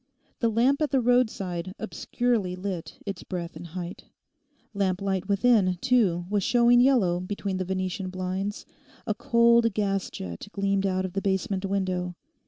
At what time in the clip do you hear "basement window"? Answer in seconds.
11.21-12.15